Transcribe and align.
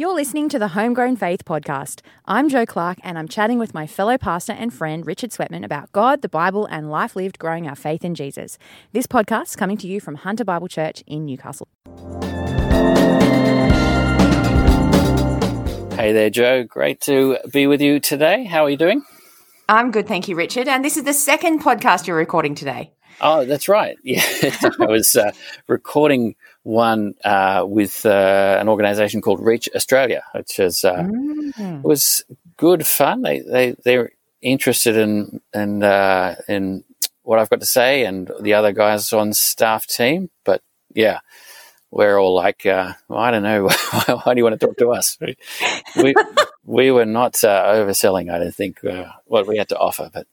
You're 0.00 0.14
listening 0.14 0.48
to 0.48 0.58
the 0.58 0.68
Homegrown 0.68 1.16
Faith 1.16 1.44
podcast. 1.44 2.00
I'm 2.24 2.48
Joe 2.48 2.64
Clark, 2.64 2.96
and 3.02 3.18
I'm 3.18 3.28
chatting 3.28 3.58
with 3.58 3.74
my 3.74 3.86
fellow 3.86 4.16
pastor 4.16 4.54
and 4.54 4.72
friend 4.72 5.06
Richard 5.06 5.28
Sweatman 5.28 5.62
about 5.62 5.92
God, 5.92 6.22
the 6.22 6.28
Bible, 6.30 6.64
and 6.64 6.90
life 6.90 7.14
lived 7.14 7.38
growing 7.38 7.68
our 7.68 7.74
faith 7.74 8.02
in 8.02 8.14
Jesus. 8.14 8.56
This 8.92 9.06
podcast 9.06 9.48
is 9.48 9.56
coming 9.56 9.76
to 9.76 9.86
you 9.86 10.00
from 10.00 10.14
Hunter 10.14 10.42
Bible 10.42 10.68
Church 10.68 11.04
in 11.06 11.26
Newcastle. 11.26 11.68
Hey 15.98 16.14
there, 16.14 16.30
Joe. 16.30 16.64
Great 16.64 17.02
to 17.02 17.36
be 17.52 17.66
with 17.66 17.82
you 17.82 18.00
today. 18.00 18.44
How 18.44 18.64
are 18.64 18.70
you 18.70 18.78
doing? 18.78 19.02
I'm 19.68 19.90
good, 19.90 20.08
thank 20.08 20.28
you, 20.28 20.34
Richard. 20.34 20.66
And 20.66 20.82
this 20.82 20.96
is 20.96 21.04
the 21.04 21.12
second 21.12 21.60
podcast 21.60 22.06
you're 22.06 22.16
recording 22.16 22.54
today. 22.54 22.94
Oh, 23.20 23.44
that's 23.44 23.68
right. 23.68 23.98
Yeah, 24.04 24.22
I 24.80 24.86
was 24.86 25.14
uh, 25.14 25.32
recording 25.68 26.36
one 26.62 27.14
uh, 27.24 27.64
with 27.66 28.04
uh, 28.04 28.58
an 28.60 28.68
organisation 28.68 29.20
called 29.20 29.40
Reach 29.40 29.68
Australia, 29.74 30.22
which 30.34 30.58
is 30.58 30.84
uh, 30.84 31.02
mm. 31.02 31.82
was 31.82 32.24
good 32.56 32.86
fun. 32.86 33.22
They 33.22 33.40
they 33.40 33.76
they're 33.84 34.12
interested 34.42 34.96
in 34.96 35.40
in 35.54 35.82
uh, 35.82 36.36
in 36.48 36.84
what 37.22 37.38
I've 37.38 37.50
got 37.50 37.60
to 37.60 37.66
say 37.66 38.04
and 38.04 38.30
the 38.40 38.54
other 38.54 38.72
guys 38.72 39.12
on 39.12 39.32
staff 39.32 39.86
team. 39.86 40.30
But 40.44 40.62
yeah, 40.94 41.20
we're 41.90 42.18
all 42.18 42.34
like, 42.34 42.66
uh, 42.66 42.94
well, 43.08 43.20
I 43.20 43.30
don't 43.30 43.42
know, 43.42 43.68
why 44.22 44.34
do 44.34 44.38
you 44.38 44.44
want 44.44 44.58
to 44.60 44.66
talk 44.66 44.76
to 44.78 44.90
us? 44.90 45.18
We 45.96 46.14
we 46.64 46.90
were 46.90 47.06
not 47.06 47.42
uh, 47.42 47.64
overselling, 47.74 48.30
I 48.32 48.38
don't 48.38 48.54
think, 48.54 48.80
what 49.24 49.46
we 49.46 49.56
had 49.56 49.68
to 49.70 49.78
offer, 49.78 50.10
but. 50.12 50.26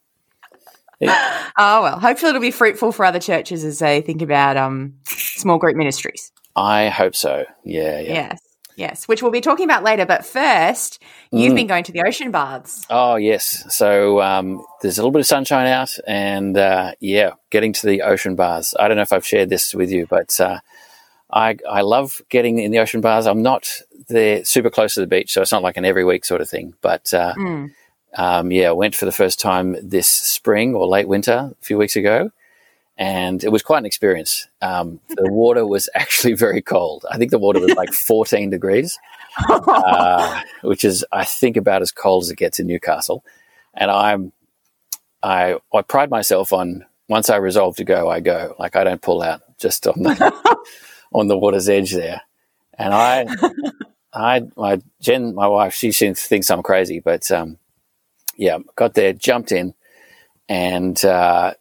Yeah. 1.00 1.34
Oh 1.60 1.82
well, 1.82 2.00
hopefully 2.00 2.30
it'll 2.30 2.42
be 2.42 2.52
fruitful 2.52 2.92
for 2.92 3.04
other 3.04 3.20
churches 3.20 3.64
as 3.64 3.80
they 3.80 4.02
think 4.02 4.22
about 4.22 4.58
um, 4.58 4.94
small 5.06 5.58
group 5.58 5.76
ministries. 5.76 6.32
I 6.56 6.90
hope 6.90 7.16
so. 7.16 7.46
Yeah, 7.64 8.00
yeah. 8.00 8.14
Yes. 8.14 8.40
Yes, 8.78 9.08
which 9.08 9.24
we'll 9.24 9.32
be 9.32 9.42
talking 9.42 9.66
about 9.66 9.84
later. 9.84 10.06
But 10.06 10.24
first, 10.24 11.02
you've 11.32 11.54
mm. 11.54 11.56
been 11.56 11.68
going 11.68 11.84
to 11.86 11.92
the 11.92 12.04
ocean 12.06 12.30
baths. 12.30 12.86
Oh, 12.92 13.16
yes. 13.16 13.66
So 13.76 14.22
um, 14.22 14.64
there's 14.84 15.00
a 15.00 15.02
little 15.02 15.12
bit 15.12 15.22
of 15.22 15.26
sunshine 15.26 15.66
out, 15.66 15.98
and 16.06 16.56
uh, 16.56 16.92
yeah, 17.00 17.32
getting 17.50 17.74
to 17.74 17.88
the 17.88 18.04
ocean 18.04 18.36
baths. 18.36 18.76
I 18.80 18.88
don't 18.88 18.96
know 18.98 19.02
if 19.02 19.12
I've 19.12 19.26
shared 19.26 19.50
this 19.50 19.74
with 19.74 19.90
you, 19.90 20.06
but 20.06 20.40
uh, 20.40 20.60
I, 21.32 21.58
I 21.68 21.82
love 21.82 22.22
getting 22.30 22.60
in 22.60 22.70
the 22.70 22.78
ocean 22.78 23.02
baths. 23.02 23.26
I'm 23.26 23.42
not 23.42 23.82
there 24.10 24.46
super 24.46 24.70
close 24.70 24.94
to 24.94 25.00
the 25.00 25.08
beach, 25.08 25.34
so 25.34 25.42
it's 25.42 25.52
not 25.52 25.64
like 25.64 25.78
an 25.78 25.86
every 25.86 26.06
week 26.06 26.24
sort 26.24 26.42
of 26.42 26.48
thing. 26.48 26.76
But 26.82 27.12
uh, 27.16 27.34
mm. 27.34 27.72
Um, 28.18 28.52
yeah, 28.52 28.70
I 28.70 28.74
went 28.74 28.96
for 28.96 29.06
the 29.06 29.12
first 29.12 29.40
time 29.40 29.76
this 29.82 30.08
spring 30.08 30.76
or 30.76 30.88
late 30.88 31.08
winter 31.08 31.52
a 31.52 31.64
few 31.66 31.78
weeks 31.78 31.96
ago 31.96 32.32
and 32.98 33.44
it 33.44 33.50
was 33.50 33.62
quite 33.62 33.80
an 33.80 33.86
experience. 33.86 34.48
Um, 34.62 35.00
the 35.10 35.28
water 35.32 35.66
was 35.66 35.90
actually 35.94 36.34
very 36.34 36.62
cold. 36.62 37.06
I 37.10 37.18
think 37.18 37.32
the 37.32 37.40
water 37.40 37.60
was 37.60 37.74
like 37.76 37.94
14 37.94 38.50
degrees, 38.50 38.98
uh, 39.48 40.42
which 40.62 40.84
is, 40.84 41.06
I 41.12 41.24
think, 41.24 41.58
about 41.58 41.82
as 41.82 41.92
cold 41.92 42.24
as 42.24 42.32
it 42.32 42.38
gets 42.38 42.60
in 42.60 42.68
Newcastle. 42.68 43.24
And 43.74 43.92
I'm, 43.92 44.32
I, 45.22 45.60
I 45.74 45.82
pride 45.84 46.10
myself 46.10 46.52
on 46.52 46.86
once 47.08 47.30
I 47.30 47.38
resolve 47.38 47.76
to 47.78 47.84
go, 47.84 48.10
I 48.10 48.20
go. 48.20 48.56
Like 48.58 48.76
I 48.76 48.84
don't 48.84 49.02
pull 49.02 49.22
out 49.22 49.42
just 49.60 49.88
on 49.88 50.02
the 50.02 50.58
on 51.14 51.28
the 51.28 51.38
water's 51.38 51.70
edge 51.70 51.94
there. 51.94 52.22
And 52.74 52.94
I, 52.94 53.28
I, 54.14 54.44
my 54.56 54.82
Jen, 55.02 55.36
my 55.36 55.48
wife, 55.48 55.74
she 55.74 55.92
thinks 55.92 56.50
I'm 56.50 56.64
crazy, 56.64 57.00
but 57.00 57.30
um, 57.32 57.58
yeah, 58.38 58.60
got 58.76 58.94
there, 58.94 59.14
jumped 59.14 59.52
in, 59.52 59.74
and 60.48 61.04
uh, 61.04 61.54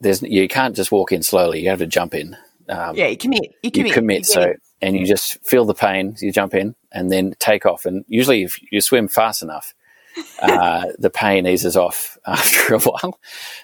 there's 0.00 0.22
you 0.22 0.48
can't 0.48 0.76
just 0.76 0.92
walk 0.92 1.12
in 1.12 1.22
slowly. 1.22 1.60
You 1.60 1.70
have 1.70 1.80
to 1.80 1.86
jump 1.86 2.14
in. 2.14 2.36
Um, 2.68 2.96
yeah, 2.96 3.08
you 3.08 3.16
commit. 3.16 3.54
You 3.62 3.70
commit. 3.70 3.88
You 3.88 3.94
commit. 3.94 4.18
You 4.18 4.24
so 4.24 4.54
and 4.82 4.96
you 4.96 5.06
just 5.06 5.44
feel 5.44 5.64
the 5.64 5.74
pain. 5.74 6.16
You 6.20 6.32
jump 6.32 6.54
in 6.54 6.74
and 6.92 7.10
then 7.10 7.34
take 7.38 7.66
off. 7.66 7.84
And 7.84 8.04
usually, 8.08 8.42
if 8.42 8.58
you 8.72 8.80
swim 8.80 9.08
fast 9.08 9.42
enough, 9.42 9.74
uh, 10.42 10.86
the 10.98 11.10
pain 11.10 11.46
eases 11.46 11.76
off 11.76 12.18
after 12.26 12.74
a 12.74 12.80
while. 12.80 13.18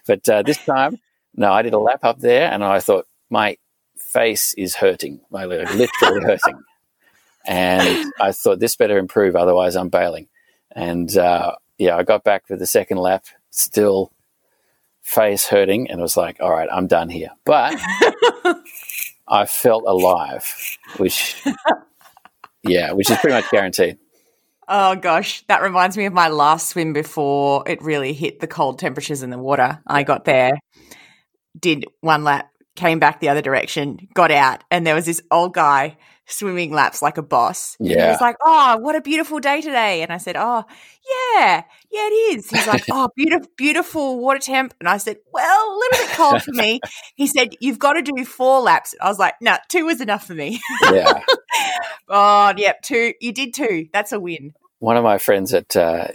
But 0.06 0.28
uh, 0.28 0.42
this 0.42 0.62
time, 0.64 0.98
no, 1.34 1.52
I 1.52 1.62
did 1.62 1.74
a 1.74 1.78
lap 1.78 2.04
up 2.04 2.20
there, 2.20 2.50
and 2.50 2.64
I 2.64 2.80
thought 2.80 3.06
my 3.30 3.56
face 3.96 4.54
is 4.54 4.74
hurting, 4.74 5.20
my 5.30 5.44
literally 5.44 6.22
hurting. 6.22 6.62
And 7.46 8.12
I 8.20 8.32
thought 8.32 8.58
this 8.58 8.76
better 8.76 8.98
improve, 8.98 9.36
otherwise 9.36 9.76
I'm 9.76 9.88
bailing. 9.88 10.28
And 10.72 11.16
uh, 11.16 11.54
yeah, 11.78 11.96
I 11.96 12.02
got 12.02 12.24
back 12.24 12.46
for 12.46 12.56
the 12.56 12.66
second 12.66 12.98
lap, 12.98 13.26
still 13.50 14.12
face 15.02 15.46
hurting 15.46 15.88
and 15.90 16.00
was 16.00 16.16
like, 16.16 16.38
all 16.40 16.50
right, 16.50 16.68
I'm 16.70 16.86
done 16.88 17.08
here. 17.08 17.30
But 17.44 17.78
I 19.28 19.46
felt 19.46 19.84
alive, 19.86 20.52
which, 20.96 21.42
yeah, 22.64 22.92
which 22.92 23.10
is 23.10 23.18
pretty 23.18 23.34
much 23.34 23.50
guaranteed. 23.50 23.98
Oh 24.68 24.96
gosh, 24.96 25.44
that 25.46 25.62
reminds 25.62 25.96
me 25.96 26.06
of 26.06 26.12
my 26.12 26.28
last 26.28 26.70
swim 26.70 26.92
before 26.92 27.62
it 27.68 27.80
really 27.82 28.12
hit 28.12 28.40
the 28.40 28.48
cold 28.48 28.80
temperatures 28.80 29.22
in 29.22 29.30
the 29.30 29.38
water. 29.38 29.80
I 29.86 30.02
got 30.02 30.24
there, 30.24 30.58
did 31.58 31.84
one 32.00 32.24
lap, 32.24 32.50
came 32.74 32.98
back 32.98 33.20
the 33.20 33.28
other 33.28 33.42
direction, 33.42 34.08
got 34.14 34.32
out, 34.32 34.64
and 34.72 34.84
there 34.84 34.96
was 34.96 35.06
this 35.06 35.22
old 35.30 35.54
guy 35.54 35.96
swimming 36.26 36.72
laps 36.72 37.00
like 37.02 37.18
a 37.18 37.22
boss. 37.22 37.76
Yeah. 37.78 38.04
He 38.04 38.10
was 38.10 38.20
like, 38.20 38.36
Oh, 38.44 38.78
what 38.78 38.96
a 38.96 39.00
beautiful 39.00 39.40
day 39.40 39.60
today. 39.60 40.02
And 40.02 40.12
I 40.12 40.18
said, 40.18 40.36
Oh, 40.36 40.64
yeah, 41.08 41.62
yeah, 41.90 42.06
it 42.06 42.36
is. 42.36 42.50
He's 42.50 42.66
like, 42.66 42.84
Oh, 42.90 43.08
beautiful, 43.16 43.48
beautiful 43.56 44.18
water 44.18 44.40
temp. 44.40 44.74
And 44.80 44.88
I 44.88 44.98
said, 44.98 45.16
Well, 45.32 45.68
a 45.68 45.74
little 45.76 46.06
bit 46.06 46.16
cold 46.16 46.42
for 46.42 46.52
me. 46.52 46.80
He 47.14 47.26
said, 47.26 47.54
You've 47.60 47.78
got 47.78 47.94
to 47.94 48.02
do 48.02 48.24
four 48.24 48.60
laps. 48.60 48.94
I 49.00 49.08
was 49.08 49.18
like, 49.18 49.34
No, 49.40 49.56
two 49.68 49.86
was 49.86 50.00
enough 50.00 50.26
for 50.26 50.34
me. 50.34 50.60
Yeah. 50.82 51.20
oh, 52.08 52.52
yep, 52.56 52.82
two. 52.82 53.14
You 53.20 53.32
did 53.32 53.54
two. 53.54 53.88
That's 53.92 54.12
a 54.12 54.20
win. 54.20 54.54
One 54.78 54.96
of 54.96 55.04
my 55.04 55.18
friends 55.18 55.54
at 55.54 55.74
uh, 55.74 56.08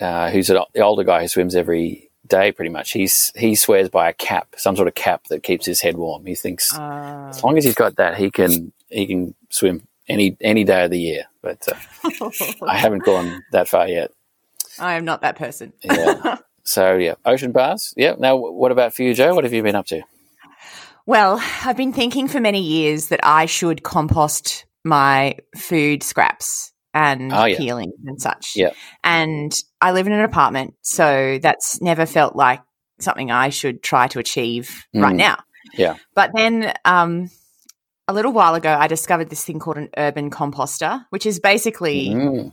uh, 0.00 0.30
who's 0.30 0.50
an 0.50 0.58
older 0.76 1.02
guy 1.02 1.22
who 1.22 1.28
swims 1.28 1.56
every 1.56 2.10
day 2.28 2.52
pretty 2.52 2.70
much. 2.70 2.92
He's 2.92 3.32
he 3.34 3.54
swears 3.54 3.88
by 3.88 4.08
a 4.08 4.12
cap, 4.12 4.54
some 4.56 4.76
sort 4.76 4.88
of 4.88 4.94
cap 4.94 5.24
that 5.28 5.42
keeps 5.42 5.66
his 5.66 5.80
head 5.80 5.96
warm. 5.96 6.24
He 6.26 6.34
thinks 6.34 6.76
uh, 6.76 7.26
as 7.28 7.42
long 7.42 7.58
as 7.58 7.64
he's 7.64 7.74
got 7.74 7.96
that, 7.96 8.16
he 8.16 8.30
can 8.30 8.72
he 8.92 9.06
can 9.06 9.34
swim 9.50 9.86
any 10.08 10.36
any 10.40 10.64
day 10.64 10.84
of 10.84 10.90
the 10.90 11.00
year. 11.00 11.24
But 11.42 11.66
uh, 11.68 12.30
I 12.66 12.76
haven't 12.76 13.04
gone 13.04 13.42
that 13.52 13.68
far 13.68 13.88
yet. 13.88 14.12
I 14.78 14.94
am 14.94 15.04
not 15.04 15.22
that 15.22 15.36
person. 15.36 15.72
yeah. 15.82 16.38
So 16.64 16.94
yeah, 16.94 17.14
ocean 17.24 17.50
baths. 17.50 17.92
Yeah. 17.96 18.14
Now, 18.20 18.36
what 18.36 18.70
about 18.70 18.94
for 18.94 19.02
you, 19.02 19.14
Joe? 19.14 19.34
What 19.34 19.42
have 19.42 19.52
you 19.52 19.64
been 19.64 19.74
up 19.74 19.86
to? 19.86 20.02
Well, 21.06 21.42
I've 21.64 21.76
been 21.76 21.92
thinking 21.92 22.28
for 22.28 22.38
many 22.38 22.62
years 22.62 23.08
that 23.08 23.18
I 23.24 23.46
should 23.46 23.82
compost 23.82 24.64
my 24.84 25.38
food 25.56 26.04
scraps 26.04 26.72
and 26.94 27.32
oh, 27.32 27.44
yeah. 27.46 27.56
peeling 27.56 27.92
and 28.06 28.20
such. 28.20 28.52
Yeah. 28.54 28.70
And 29.02 29.52
I 29.80 29.90
live 29.90 30.06
in 30.06 30.12
an 30.12 30.24
apartment, 30.24 30.74
so 30.82 31.38
that's 31.42 31.80
never 31.80 32.06
felt 32.06 32.36
like 32.36 32.60
something 33.00 33.30
I 33.30 33.48
should 33.48 33.82
try 33.82 34.06
to 34.08 34.18
achieve 34.18 34.86
mm. 34.94 35.02
right 35.02 35.16
now. 35.16 35.38
Yeah. 35.74 35.96
But 36.14 36.30
then 36.34 36.72
um, 36.84 37.28
a 38.08 38.12
little 38.12 38.32
while 38.32 38.54
ago, 38.54 38.72
I 38.72 38.86
discovered 38.86 39.30
this 39.30 39.44
thing 39.44 39.58
called 39.58 39.76
an 39.76 39.88
urban 39.96 40.30
composter, 40.30 41.04
which 41.10 41.26
is 41.26 41.40
basically, 41.40 42.08
mm. 42.08 42.52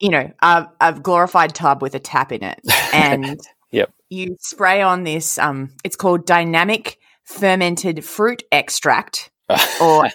you 0.00 0.10
know, 0.10 0.32
a, 0.40 0.68
a, 0.80 0.92
glorified 0.92 1.54
tub 1.54 1.82
with 1.82 1.94
a 1.94 1.98
tap 1.98 2.32
in 2.32 2.42
it. 2.42 2.60
And 2.94 3.40
yep. 3.72 3.92
you 4.08 4.36
spray 4.40 4.80
on 4.80 5.02
this, 5.02 5.36
um, 5.38 5.72
it's 5.82 5.96
called 5.96 6.26
dynamic 6.26 6.98
fermented 7.24 8.04
fruit 8.04 8.44
extract 8.52 9.32
or 9.80 10.08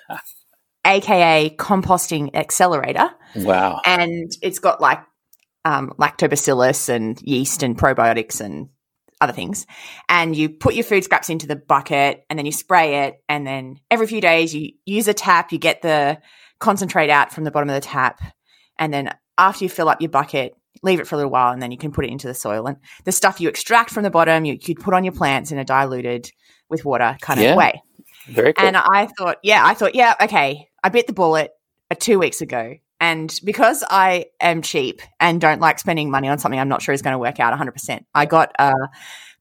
AKA 0.86 1.56
composting 1.58 2.34
accelerator. 2.34 3.10
Wow. 3.36 3.82
And 3.86 4.32
it's 4.42 4.60
got 4.60 4.80
like 4.80 5.02
um, 5.66 5.94
lactobacillus 6.00 6.88
and 6.88 7.22
yeast 7.22 7.62
and 7.64 7.78
probiotics 7.78 8.40
and 8.40 8.70
other 9.22 9.34
things. 9.34 9.66
And 10.08 10.36
you 10.36 10.50
put 10.50 10.76
your 10.76 10.84
food 10.84 11.04
scraps 11.04 11.30
into 11.30 11.48
the 11.48 11.56
bucket 11.56 12.26
and 12.30 12.38
then 12.38 12.46
you 12.46 12.52
spray 12.52 13.06
it. 13.08 13.22
And 13.28 13.46
then 13.46 13.80
every 13.92 14.08
few 14.08 14.22
days 14.22 14.54
you 14.56 14.72
use 14.86 15.08
a 15.08 15.14
tap, 15.14 15.52
you 15.52 15.58
get 15.58 15.82
the 15.82 16.20
concentrate 16.60 17.10
out 17.10 17.34
from 17.34 17.44
the 17.44 17.52
bottom 17.52 17.70
of 17.70 17.76
the 17.76 17.82
tap. 17.82 18.22
And 18.78 18.94
then 18.94 19.14
after 19.38 19.66
you 19.66 19.70
fill 19.70 19.90
up 19.90 20.02
your 20.02 20.10
bucket, 20.10 20.54
leave 20.84 21.00
it 21.00 21.08
for 21.08 21.16
a 21.16 21.18
little 21.18 21.32
while 21.32 21.52
and 21.52 21.62
then 21.62 21.72
you 21.72 21.78
can 21.78 21.92
put 21.92 22.06
it 22.06 22.12
into 22.12 22.28
the 22.28 22.34
soil. 22.34 22.66
And 22.68 22.78
the 23.04 23.12
stuff 23.12 23.42
you 23.42 23.50
extract 23.50 23.90
from 23.90 24.04
the 24.04 24.10
bottom, 24.10 24.46
you 24.46 24.58
could 24.58 24.80
put 24.80 24.94
on 24.94 25.04
your 25.04 25.14
plants 25.14 25.52
in 25.52 25.58
a 25.58 25.66
diluted 25.66 26.32
with 26.70 26.86
water 26.86 27.18
kind 27.22 27.40
yeah. 27.40 27.52
of 27.52 27.58
way. 27.58 27.82
Very 28.28 28.54
cool. 28.54 28.68
And 28.68 28.78
I 28.78 29.08
thought, 29.18 29.38
yeah, 29.44 29.66
I 29.66 29.74
thought, 29.74 29.96
yeah, 29.96 30.14
okay, 30.22 30.68
I 30.84 30.90
bit 30.90 31.08
the 31.08 31.14
bullet 31.14 31.52
uh, 31.90 31.96
two 31.98 32.20
weeks 32.20 32.42
ago. 32.42 32.76
And 33.00 33.34
because 33.44 33.84
I 33.90 34.26
am 34.42 34.62
cheap 34.62 35.02
and 35.20 35.40
don't 35.40 35.62
like 35.62 35.80
spending 35.80 36.12
money 36.12 36.28
on 36.28 36.38
something 36.38 36.60
I'm 36.60 36.68
not 36.68 36.82
sure 36.82 36.94
is 36.94 37.02
going 37.02 37.14
to 37.14 37.20
work 37.20 37.40
out 37.40 37.58
100%, 37.58 38.04
I 38.14 38.26
got 38.26 38.52
a 38.60 38.74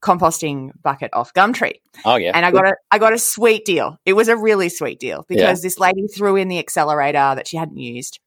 composting 0.01 0.71
bucket 0.81 1.09
off 1.13 1.33
Gumtree. 1.33 1.81
Oh 2.05 2.15
yeah. 2.15 2.31
And 2.33 2.45
I 2.45 2.51
got 2.51 2.67
a 2.67 2.75
I 2.91 2.99
got 2.99 3.13
a 3.13 3.17
sweet 3.17 3.65
deal. 3.65 3.97
It 4.05 4.13
was 4.13 4.27
a 4.27 4.37
really 4.37 4.69
sweet 4.69 4.99
deal 4.99 5.25
because 5.27 5.59
yeah. 5.59 5.67
this 5.67 5.77
lady 5.77 6.07
threw 6.07 6.35
in 6.35 6.47
the 6.47 6.59
accelerator 6.59 7.33
that 7.35 7.47
she 7.47 7.57
hadn't 7.57 7.77
used. 7.77 8.19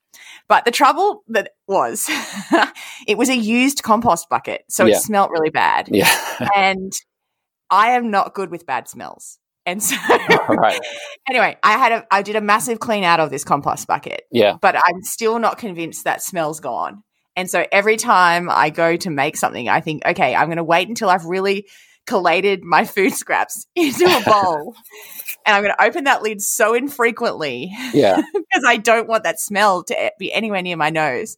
But 0.49 0.65
the 0.65 0.71
trouble 0.71 1.23
that 1.29 1.53
was 1.67 2.07
it 3.07 3.17
was 3.17 3.31
a 3.31 3.37
used 3.37 3.83
compost 3.83 4.29
bucket, 4.29 4.65
so 4.69 4.85
yeah. 4.85 4.97
it 4.97 5.01
smelt 5.01 5.31
really 5.31 5.51
bad. 5.51 5.89
Yeah. 5.91 6.49
and 6.57 6.93
I 7.71 7.93
am 7.93 8.11
not 8.11 8.35
good 8.35 8.51
with 8.51 8.67
bad 8.67 8.89
smells. 8.89 9.39
And 9.65 9.83
so, 9.83 9.97
right. 10.49 10.81
anyway, 11.29 11.57
I 11.63 11.73
had 11.79 11.93
a, 11.93 12.07
I 12.11 12.23
did 12.23 12.37
a 12.37 12.41
massive 12.41 12.81
clean 12.81 13.05
out 13.05 13.21
of 13.21 13.31
this 13.31 13.45
compost 13.45 13.87
bucket, 13.87 14.23
Yeah. 14.33 14.57
but 14.61 14.75
I'm 14.77 15.03
still 15.03 15.39
not 15.39 15.59
convinced 15.59 16.05
that 16.05 16.23
smell's 16.23 16.61
gone. 16.61 17.03
And 17.37 17.49
so 17.49 17.65
every 17.73 17.97
time 17.97 18.49
I 18.51 18.71
go 18.71 18.97
to 18.97 19.09
make 19.11 19.37
something, 19.37 19.69
I 19.69 19.81
think, 19.81 20.05
okay, 20.05 20.35
I'm 20.35 20.49
going 20.49 20.57
to 20.59 20.65
wait 20.65 20.89
until 20.89 21.09
I've 21.09 21.25
really 21.25 21.67
collated 22.07 22.65
my 22.65 22.85
food 22.85 23.13
scraps 23.15 23.67
into 23.77 24.05
a 24.05 24.23
bowl. 24.29 24.75
and 25.47 25.57
I'm 25.57 25.63
going 25.63 25.75
to 25.79 25.85
open 25.85 26.05
that 26.05 26.23
lid 26.23 26.43
so 26.43 26.75
infrequently 26.75 27.73
Yeah. 27.95 28.21
because 28.35 28.65
I 28.67 28.77
don't 28.79 29.09
want 29.09 29.23
that 29.25 29.39
smell 29.41 29.85
to 29.85 30.13
be 30.19 30.33
anywhere 30.33 30.63
near 30.63 30.77
my 30.77 30.91
nose. 30.91 31.37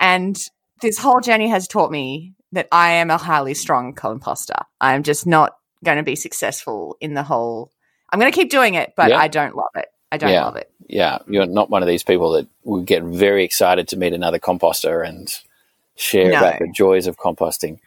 And 0.00 0.36
this 0.80 0.98
whole 0.98 1.20
journey 1.20 1.48
has 1.48 1.68
taught 1.68 1.90
me 1.90 2.32
that 2.52 2.68
I 2.72 2.92
am 2.92 3.10
a 3.10 3.18
highly 3.18 3.54
strong 3.54 3.94
composter. 3.94 4.62
I'm 4.80 5.02
just 5.02 5.26
not 5.26 5.56
going 5.84 5.98
to 5.98 6.02
be 6.02 6.16
successful 6.16 6.96
in 7.00 7.14
the 7.14 7.22
whole. 7.22 7.70
I'm 8.10 8.18
going 8.18 8.30
to 8.32 8.36
keep 8.36 8.50
doing 8.50 8.74
it, 8.74 8.94
but 8.96 9.10
Yeah. 9.10 9.18
I 9.18 9.28
don't 9.28 9.54
love 9.56 9.70
it. 9.76 9.86
I 10.10 10.16
don't 10.16 10.30
Yeah. 10.30 10.44
love 10.44 10.56
it. 10.56 10.70
Yeah. 10.88 11.18
You're 11.28 11.46
not 11.46 11.70
one 11.70 11.82
of 11.82 11.88
these 11.88 12.02
people 12.02 12.32
that 12.32 12.46
would 12.64 12.86
get 12.86 13.02
very 13.02 13.44
excited 13.44 13.88
to 13.88 13.96
meet 13.96 14.12
another 14.12 14.38
composter 14.38 15.06
and 15.06 15.32
share 15.96 16.30
No. 16.30 16.38
about 16.38 16.58
the 16.58 16.68
joys 16.74 17.06
of 17.06 17.16
composting. 17.16 17.78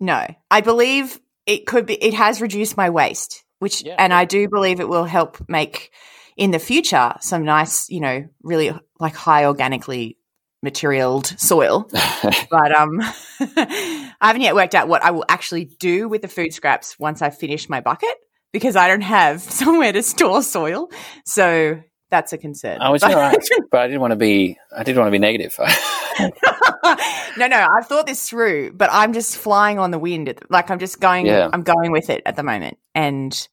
No, 0.00 0.26
I 0.50 0.60
believe 0.60 1.20
it 1.46 1.66
could 1.66 1.86
be. 1.86 1.94
It 1.94 2.14
has 2.14 2.40
reduced 2.40 2.76
my 2.76 2.90
waste, 2.90 3.44
which, 3.60 3.82
Yeah. 3.82 3.94
and 3.98 4.12
I 4.12 4.24
do 4.24 4.48
believe 4.48 4.80
it 4.80 4.88
will 4.88 5.04
help 5.04 5.38
make 5.48 5.92
in 6.36 6.50
the 6.50 6.58
future 6.58 7.14
some 7.20 7.44
nice, 7.44 7.88
you 7.90 8.00
know, 8.00 8.24
really 8.42 8.72
like 8.98 9.14
high 9.14 9.44
organically 9.46 10.16
materialed 10.62 11.26
soil. 11.38 11.88
but 12.50 12.72
um, 12.76 13.00
I 14.22 14.28
haven't 14.28 14.42
yet 14.42 14.54
worked 14.54 14.74
out 14.74 14.88
what 14.88 15.02
I 15.04 15.10
will 15.10 15.24
actually 15.28 15.66
do 15.66 16.08
with 16.08 16.22
the 16.22 16.28
food 16.28 16.54
scraps 16.54 16.98
once 16.98 17.20
I 17.20 17.28
finish 17.30 17.68
my 17.68 17.80
bucket 17.80 18.14
because 18.52 18.76
I 18.76 18.88
don't 18.88 19.00
have 19.02 19.40
somewhere 19.60 19.92
to 19.92 20.02
store 20.02 20.42
soil. 20.42 20.88
So 21.26 21.80
that's 22.10 22.32
a 22.32 22.38
concern. 22.38 22.78
Oh, 22.80 22.94
it's 22.94 23.04
But- 23.04 23.14
all 23.14 23.20
right. 23.20 23.48
But 23.70 23.80
I 23.80 23.86
didn't 23.88 24.00
want 24.00 24.12
to 24.12 24.16
be. 24.16 24.56
I 24.74 24.82
didn't 24.84 24.98
want 24.98 25.08
to 25.08 25.12
be 25.12 25.18
negative. 25.18 25.54
no, 26.20 27.46
no, 27.46 27.66
I've 27.76 27.86
thought 27.86 28.06
this 28.06 28.28
through, 28.28 28.72
but 28.74 28.90
I'm 28.92 29.12
just 29.12 29.36
flying 29.38 29.78
on 29.78 29.90
the 29.90 29.98
wind. 29.98 30.28
The- 30.28 30.36
Like 30.50 30.70
I'm 30.70 30.78
just 30.78 31.00
going, 31.00 31.26
Yeah. 31.26 31.48
I'm 31.52 31.62
going 31.62 31.90
with 31.90 32.10
it 32.10 32.22
at 32.26 32.36
the 32.36 32.42
moment, 32.42 32.78
and 32.94 33.48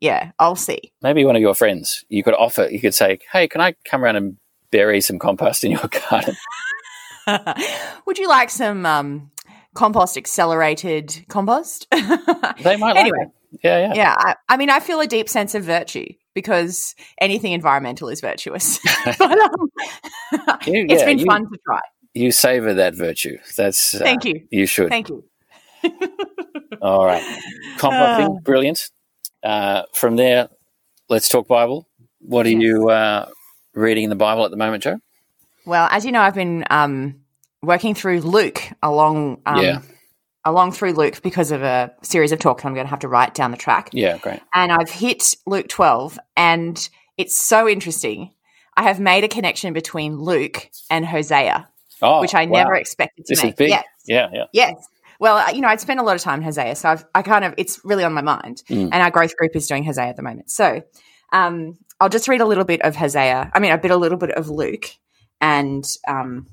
yeah, 0.00 0.32
I'll 0.38 0.56
see. 0.56 0.92
Maybe 1.02 1.24
one 1.24 1.36
of 1.36 1.40
your 1.42 1.54
friends. 1.54 2.04
You 2.08 2.22
could 2.24 2.34
offer. 2.34 2.68
You 2.70 2.80
could 2.80 2.94
say, 2.94 3.20
"Hey, 3.32 3.48
can 3.48 3.60
I 3.60 3.74
come 3.84 4.02
around 4.04 4.16
and 4.16 4.36
bury 4.70 5.00
some 5.00 5.18
compost 5.18 5.64
in 5.64 5.70
your 5.70 5.88
garden?" 6.10 6.34
Would 8.06 8.18
you 8.18 8.28
like 8.28 8.50
some 8.50 8.84
um, 8.84 9.30
compost 9.74 10.16
accelerated 10.16 11.24
compost? 11.28 11.86
They 12.62 12.76
might. 12.76 12.96
Anyway. 12.96 13.18
like 13.18 13.28
it. 13.28 13.32
Yeah. 13.62 13.78
Yeah. 13.78 13.92
yeah, 13.94 14.14
I, 14.18 14.34
I 14.48 14.56
mean, 14.56 14.70
I 14.70 14.80
feel 14.80 15.00
a 15.00 15.06
deep 15.06 15.28
sense 15.28 15.54
of 15.54 15.62
virtue 15.64 16.06
because 16.34 16.94
anything 17.20 17.52
environmental 17.52 18.08
is 18.08 18.20
virtuous. 18.20 18.78
but, 19.18 19.20
um, 19.20 19.70
You- 20.66 20.86
it's 20.88 21.00
yeah, 21.02 21.04
been 21.06 21.18
you- 21.18 21.26
fun 21.26 21.42
to 21.50 21.58
try. 21.64 21.80
You 22.14 22.30
savor 22.32 22.74
that 22.74 22.94
virtue. 22.94 23.38
That's. 23.56 23.94
Uh, 23.94 23.98
Thank 23.98 24.24
you. 24.24 24.46
You 24.50 24.66
should. 24.66 24.88
Thank 24.88 25.08
you. 25.08 25.24
All 26.80 27.04
right. 27.04 27.22
Composting, 27.78 28.36
Ah. 28.36 28.40
brilliant. 28.42 28.90
Uh, 29.42 29.82
from 29.92 30.16
there, 30.16 30.48
let's 31.08 31.28
talk 31.28 31.48
Bible. 31.48 31.88
What 32.20 32.46
are 32.46 32.50
Yes. 32.50 32.62
you 32.62 32.88
uh, 32.90 33.28
reading 33.74 34.04
in 34.04 34.10
the 34.10 34.16
Bible 34.16 34.44
at 34.44 34.50
the 34.50 34.56
moment, 34.56 34.82
Joe? 34.84 34.98
Well, 35.66 35.88
as 35.90 36.04
you 36.06 36.12
know, 36.12 36.20
I've 36.20 36.34
been 36.34 36.64
um, 36.70 37.20
working 37.66 37.94
through 37.94 38.20
Luke 38.20 38.62
along 38.82 39.40
um, 39.46 39.60
Yeah. 39.62 39.80
along 40.44 40.72
through 40.72 40.92
Luke 40.92 41.22
because 41.22 41.50
of 41.50 41.62
a 41.62 41.92
series 42.02 42.32
of 42.32 42.38
talks 42.38 42.64
I'm 42.64 42.74
going 42.74 42.86
to 42.86 42.90
have 42.90 43.00
to 43.00 43.08
write 43.08 43.34
down 43.34 43.50
the 43.50 43.56
track. 43.56 43.90
Yeah, 43.92 44.18
great. 44.18 44.40
And 44.52 44.72
I've 44.72 44.90
hit 44.90 45.34
Luke 45.46 45.68
12, 45.68 46.18
and 46.36 46.88
it's 47.16 47.36
so 47.36 47.68
interesting. 47.68 48.32
I 48.76 48.82
have 48.82 48.98
made 49.00 49.24
a 49.24 49.28
connection 49.28 49.72
between 49.72 50.16
Luke 50.18 50.68
and 50.90 51.06
Hosea, 51.06 51.68
Oh, 52.02 52.20
which 52.20 52.34
I 52.34 52.44
wow. 52.46 52.64
never 52.64 52.74
expected 52.74 53.24
to 53.26 53.32
This 53.32 53.42
make. 53.42 53.52
is 53.52 53.56
big. 53.56 53.68
Yes. 53.70 53.84
Yeah, 54.06 54.28
yeah. 54.32 54.44
Yes. 54.52 54.74
Well, 55.20 55.36
uh, 55.38 55.50
you 55.52 55.60
know, 55.60 55.68
I'd 55.68 55.80
spent 55.80 56.00
a 56.00 56.02
lot 56.02 56.16
of 56.16 56.22
time 56.22 56.40
in 56.40 56.44
Hosea, 56.44 56.74
so 56.74 56.88
I've, 56.90 57.04
I 57.14 57.22
kind 57.22 57.44
of, 57.44 57.54
it's 57.56 57.80
really 57.84 58.02
on 58.04 58.12
my 58.12 58.20
mind. 58.20 58.62
Mm. 58.68 58.90
And 58.92 58.94
our 58.94 59.10
growth 59.12 59.36
group 59.36 59.54
is 59.54 59.66
doing 59.68 59.84
Hosea 59.84 60.06
at 60.06 60.16
the 60.16 60.22
moment. 60.22 60.50
So 60.50 60.82
um, 61.32 61.78
I'll 62.00 62.08
just 62.08 62.26
read 62.28 62.40
a 62.40 62.44
little 62.46 62.64
bit 62.64 62.82
of 62.82 62.96
Hosea, 62.96 63.50
I 63.54 63.58
mean, 63.60 63.70
a 63.72 63.78
bit, 63.78 63.92
a 63.92 63.96
little 63.96 64.18
bit 64.18 64.32
of 64.32 64.50
Luke, 64.50 64.90
and 65.40 65.84
um, 66.08 66.48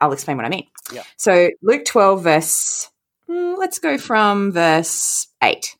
I'll 0.00 0.12
explain 0.12 0.36
what 0.36 0.46
I 0.46 0.50
mean. 0.50 0.66
Yeah. 0.92 1.02
So 1.16 1.50
Luke 1.62 1.84
12, 1.84 2.22
verse, 2.22 2.90
mm, 3.28 3.58
let's 3.58 3.78
go 3.78 3.98
from 3.98 4.52
verse 4.52 5.28
8. 5.42 5.76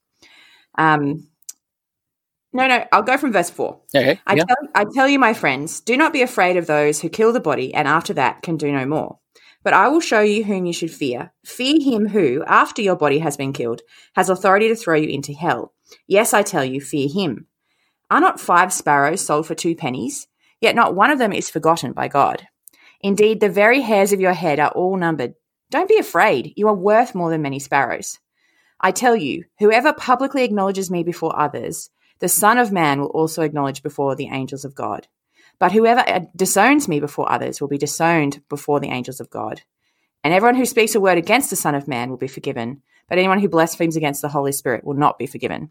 Um, 0.76 1.28
no, 2.52 2.66
no, 2.66 2.84
I'll 2.92 3.02
go 3.02 3.16
from 3.16 3.32
verse 3.32 3.50
4. 3.50 3.80
Okay. 3.94 4.20
I, 4.26 4.34
yeah. 4.34 4.44
tell, 4.44 4.56
I 4.74 4.84
tell 4.92 5.08
you, 5.08 5.18
my 5.18 5.34
friends, 5.34 5.80
do 5.80 5.96
not 5.96 6.12
be 6.12 6.22
afraid 6.22 6.56
of 6.56 6.66
those 6.66 7.00
who 7.00 7.08
kill 7.08 7.32
the 7.32 7.40
body 7.40 7.72
and 7.74 7.86
after 7.86 8.12
that 8.14 8.42
can 8.42 8.56
do 8.56 8.72
no 8.72 8.86
more. 8.86 9.18
But 9.62 9.74
I 9.74 9.88
will 9.88 10.00
show 10.00 10.20
you 10.20 10.44
whom 10.44 10.64
you 10.64 10.72
should 10.72 10.90
fear. 10.90 11.32
Fear 11.44 11.80
him 11.82 12.08
who, 12.08 12.42
after 12.46 12.80
your 12.80 12.96
body 12.96 13.18
has 13.18 13.36
been 13.36 13.52
killed, 13.52 13.82
has 14.14 14.30
authority 14.30 14.68
to 14.68 14.74
throw 14.74 14.96
you 14.96 15.08
into 15.08 15.34
hell. 15.34 15.74
Yes, 16.08 16.32
I 16.32 16.42
tell 16.42 16.64
you, 16.64 16.80
fear 16.80 17.08
him. 17.12 17.46
Are 18.10 18.20
not 18.20 18.40
five 18.40 18.72
sparrows 18.72 19.20
sold 19.20 19.46
for 19.46 19.54
two 19.54 19.76
pennies? 19.76 20.26
Yet 20.60 20.74
not 20.74 20.94
one 20.94 21.10
of 21.10 21.18
them 21.18 21.32
is 21.32 21.50
forgotten 21.50 21.92
by 21.92 22.08
God. 22.08 22.48
Indeed, 23.02 23.40
the 23.40 23.48
very 23.48 23.80
hairs 23.80 24.12
of 24.12 24.20
your 24.20 24.34
head 24.34 24.60
are 24.60 24.70
all 24.70 24.96
numbered. 24.96 25.34
Don't 25.70 25.88
be 25.88 25.96
afraid. 25.96 26.52
You 26.56 26.68
are 26.68 26.74
worth 26.74 27.14
more 27.14 27.30
than 27.30 27.42
many 27.42 27.58
sparrows. 27.58 28.18
I 28.80 28.92
tell 28.92 29.16
you, 29.16 29.44
whoever 29.58 29.92
publicly 29.92 30.44
acknowledges 30.44 30.90
me 30.90 31.02
before 31.02 31.38
others, 31.38 31.90
the 32.18 32.28
Son 32.28 32.58
of 32.58 32.72
Man 32.72 33.00
will 33.00 33.08
also 33.08 33.42
acknowledge 33.42 33.82
before 33.82 34.16
the 34.16 34.28
angels 34.28 34.64
of 34.64 34.74
God. 34.74 35.06
But 35.58 35.72
whoever 35.72 36.00
uh, 36.00 36.20
disowns 36.34 36.88
me 36.88 37.00
before 37.00 37.30
others 37.30 37.60
will 37.60 37.68
be 37.68 37.78
disowned 37.78 38.42
before 38.48 38.80
the 38.80 38.88
angels 38.88 39.20
of 39.20 39.30
God. 39.30 39.62
And 40.24 40.34
everyone 40.34 40.56
who 40.56 40.66
speaks 40.66 40.94
a 40.94 41.00
word 41.00 41.18
against 41.18 41.50
the 41.50 41.56
Son 41.56 41.74
of 41.74 41.88
Man 41.88 42.10
will 42.10 42.16
be 42.16 42.28
forgiven, 42.28 42.82
but 43.08 43.18
anyone 43.18 43.40
who 43.40 43.48
blasphemes 43.48 43.96
against 43.96 44.22
the 44.22 44.28
Holy 44.28 44.52
Spirit 44.52 44.84
will 44.84 44.94
not 44.94 45.18
be 45.18 45.26
forgiven. 45.26 45.70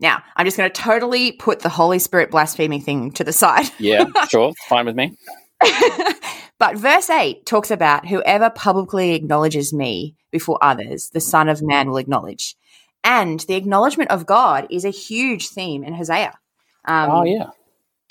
Now, 0.00 0.22
I'm 0.36 0.46
just 0.46 0.56
going 0.56 0.70
to 0.70 0.82
totally 0.82 1.32
put 1.32 1.60
the 1.60 1.68
Holy 1.68 1.98
Spirit 1.98 2.30
blaspheming 2.30 2.80
thing 2.80 3.12
to 3.12 3.24
the 3.24 3.32
side. 3.32 3.66
Yeah, 3.78 4.04
sure. 4.28 4.52
Fine 4.68 4.86
with 4.86 4.96
me. 4.96 5.16
but 6.58 6.76
verse 6.76 7.10
8 7.10 7.46
talks 7.46 7.70
about 7.70 8.06
whoever 8.06 8.50
publicly 8.50 9.14
acknowledges 9.14 9.72
me 9.72 10.16
before 10.30 10.58
others, 10.62 11.10
the 11.10 11.20
Son 11.20 11.48
of 11.48 11.62
Man 11.62 11.88
will 11.88 11.98
acknowledge. 11.98 12.56
And 13.02 13.40
the 13.40 13.54
acknowledgement 13.54 14.10
of 14.10 14.26
God 14.26 14.66
is 14.70 14.84
a 14.84 14.90
huge 14.90 15.48
theme 15.48 15.84
in 15.84 15.94
Hosea. 15.94 16.32
Um, 16.86 17.10
oh, 17.10 17.24
yeah. 17.24 17.50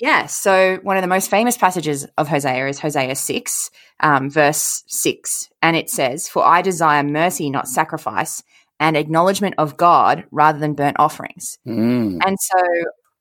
Yeah. 0.00 0.26
So 0.26 0.78
one 0.82 0.96
of 0.96 1.02
the 1.02 1.08
most 1.08 1.30
famous 1.30 1.56
passages 1.56 2.06
of 2.18 2.28
Hosea 2.28 2.68
is 2.68 2.80
Hosea 2.80 3.14
6, 3.14 3.70
um, 4.00 4.30
verse 4.30 4.84
6. 4.86 5.50
And 5.62 5.76
it 5.76 5.90
says, 5.90 6.28
For 6.28 6.44
I 6.44 6.62
desire 6.62 7.02
mercy, 7.02 7.50
not 7.50 7.68
sacrifice, 7.68 8.42
and 8.80 8.96
acknowledgement 8.96 9.54
of 9.58 9.76
God 9.76 10.24
rather 10.30 10.58
than 10.58 10.74
burnt 10.74 10.96
offerings. 10.98 11.58
Mm. 11.66 12.20
And 12.24 12.36
so 12.40 12.62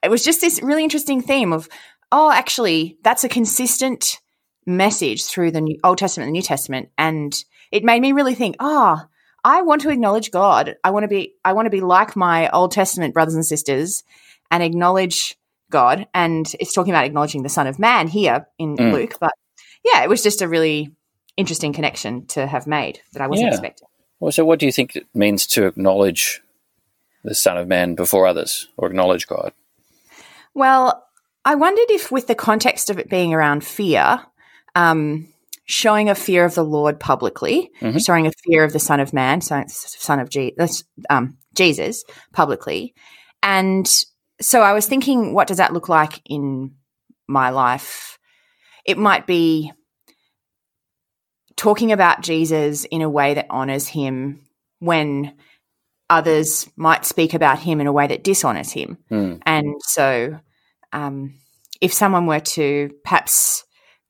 it 0.03 0.09
was 0.09 0.23
just 0.23 0.41
this 0.41 0.61
really 0.61 0.83
interesting 0.83 1.21
theme 1.21 1.53
of, 1.53 1.69
oh, 2.11 2.31
actually, 2.31 2.97
that's 3.03 3.23
a 3.23 3.29
consistent 3.29 4.19
message 4.65 5.25
through 5.25 5.51
the 5.51 5.61
New, 5.61 5.77
Old 5.83 5.97
Testament 5.97 6.27
and 6.27 6.35
the 6.35 6.39
New 6.39 6.43
Testament. 6.43 6.89
And 6.97 7.33
it 7.71 7.83
made 7.83 8.01
me 8.01 8.11
really 8.11 8.35
think, 8.35 8.55
oh, 8.59 9.01
I 9.43 9.61
want 9.61 9.81
to 9.81 9.89
acknowledge 9.89 10.31
God. 10.31 10.75
I 10.83 10.91
want 10.91 11.03
to 11.03 11.07
be, 11.07 11.33
I 11.43 11.53
want 11.53 11.65
to 11.65 11.69
be 11.71 11.81
like 11.81 12.15
my 12.15 12.49
Old 12.49 12.71
Testament 12.71 13.13
brothers 13.13 13.35
and 13.35 13.45
sisters 13.45 14.03
and 14.49 14.63
acknowledge 14.63 15.37
God. 15.69 16.07
And 16.13 16.49
it's 16.59 16.73
talking 16.73 16.93
about 16.93 17.05
acknowledging 17.05 17.43
the 17.43 17.49
Son 17.49 17.67
of 17.67 17.79
Man 17.79 18.07
here 18.07 18.47
in 18.57 18.77
Mm. 18.77 18.93
Luke. 18.93 19.15
But 19.19 19.33
yeah, 19.83 20.03
it 20.03 20.09
was 20.09 20.23
just 20.23 20.41
a 20.41 20.47
really 20.47 20.91
interesting 21.35 21.73
connection 21.73 22.25
to 22.27 22.45
have 22.47 22.67
made 22.67 23.01
that 23.13 23.21
I 23.21 23.27
wasn't 23.27 23.47
Yeah. 23.47 23.53
expecting. 23.53 23.87
Well, 24.19 24.31
so 24.31 24.45
what 24.45 24.59
do 24.59 24.65
you 24.65 24.71
think 24.71 24.95
it 24.95 25.07
means 25.13 25.45
to 25.47 25.65
acknowledge 25.65 26.41
the 27.23 27.35
Son 27.35 27.57
of 27.57 27.67
Man 27.67 27.95
before 27.95 28.27
others 28.27 28.67
or 28.77 28.87
acknowledge 28.87 29.27
God? 29.27 29.51
Well, 30.53 31.05
I 31.43 31.55
wondered 31.55 31.89
if, 31.89 32.11
with 32.11 32.27
the 32.27 32.35
context 32.35 32.89
of 32.89 32.99
it 32.99 33.09
being 33.09 33.33
around 33.33 33.65
fear, 33.65 34.21
um, 34.75 35.27
showing 35.65 36.09
a 36.09 36.15
fear 36.15 36.45
of 36.45 36.55
the 36.55 36.63
Lord 36.63 36.99
publicly, 36.99 37.71
Mhm. 37.81 38.05
showing 38.05 38.27
a 38.27 38.31
fear 38.43 38.63
of 38.63 38.73
the 38.73 38.79
Son 38.79 38.99
of 38.99 39.13
Man, 39.13 39.41
son, 39.41 39.67
son 39.69 40.19
of 40.19 40.29
Je- 40.29 40.55
um, 41.09 41.37
Jesus 41.55 42.03
publicly, 42.33 42.93
and 43.41 43.89
so 44.41 44.61
I 44.61 44.73
was 44.73 44.87
thinking, 44.87 45.33
what 45.33 45.47
does 45.47 45.57
that 45.57 45.73
look 45.73 45.87
like 45.89 46.21
in 46.25 46.75
my 47.27 47.49
life? 47.51 48.17
It 48.85 48.97
might 48.97 49.25
be 49.27 49.71
talking 51.55 51.91
about 51.91 52.21
Jesus 52.21 52.83
in 52.85 53.01
a 53.01 53.09
way 53.09 53.35
that 53.35 53.45
honors 53.49 53.87
him 53.87 54.41
when 54.79 55.33
others 56.09 56.69
might 56.75 57.05
speak 57.05 57.33
about 57.33 57.59
him 57.59 57.79
in 57.79 57.87
a 57.87 57.91
way 57.93 58.07
that 58.07 58.23
dishonors 58.23 58.71
him. 58.71 58.97
Mm. 59.09 59.41
And 59.45 59.75
so, 59.85 60.39
um, 60.91 61.35
if 61.79 61.93
someone 61.93 62.25
were 62.25 62.39
to 62.41 62.91
perhaps 63.03 63.63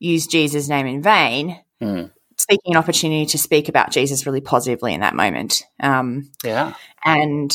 use 0.04 0.28
Jesus' 0.28 0.68
name 0.68 0.86
in 0.86 1.02
vain, 1.02 1.60
Mm. 1.82 2.12
seeking 2.38 2.74
an 2.74 2.78
opportunity 2.78 3.26
to 3.28 3.38
speak 3.38 3.70
about 3.70 3.92
Jesus 3.92 4.26
really 4.26 4.42
positively 4.42 4.94
in 4.94 5.02
that 5.02 5.16
moment. 5.16 5.64
Um, 5.80 6.32
Yeah. 6.44 6.74
and 7.06 7.52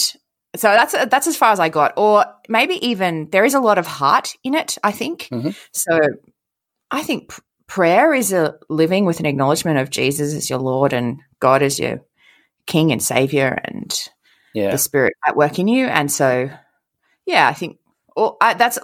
so 0.56 0.68
that's 0.68 0.92
that's 0.92 1.26
as 1.26 1.36
far 1.36 1.52
as 1.52 1.60
I 1.60 1.68
got. 1.68 1.92
Or 1.96 2.24
maybe 2.48 2.74
even 2.86 3.28
there 3.30 3.44
is 3.44 3.54
a 3.54 3.60
lot 3.60 3.78
of 3.78 3.86
heart 3.86 4.34
in 4.42 4.54
it. 4.54 4.78
I 4.82 4.92
think 4.92 5.28
Mhm. 5.30 5.54
so. 5.72 5.98
I 6.90 7.02
think 7.02 7.32
prayer 7.66 8.14
is 8.14 8.32
a 8.32 8.54
living 8.70 9.04
with 9.04 9.20
an 9.20 9.26
acknowledgement 9.26 9.78
of 9.78 9.90
Jesus 9.90 10.34
as 10.34 10.48
your 10.48 10.58
Lord 10.58 10.94
and 10.94 11.20
God 11.38 11.62
as 11.62 11.78
your 11.78 12.00
King 12.66 12.92
and 12.92 13.02
Savior 13.02 13.58
and 13.64 13.94
Yeah. 14.54 14.70
the 14.70 14.78
Spirit 14.78 15.12
at 15.26 15.36
work 15.36 15.58
in 15.58 15.68
you. 15.68 15.86
And 15.86 16.10
so, 16.10 16.48
yeah, 17.26 17.46
I 17.46 17.52
think 17.52 17.78
or 18.16 18.36
I, 18.40 18.54
that's 18.54 18.78